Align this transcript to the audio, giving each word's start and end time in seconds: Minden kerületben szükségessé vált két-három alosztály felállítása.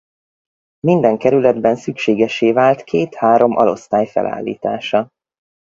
Minden 0.87 1.17
kerületben 1.17 1.75
szükségessé 1.75 2.51
vált 2.51 2.83
két-három 2.83 3.57
alosztály 3.57 4.05
felállítása. 4.07 5.09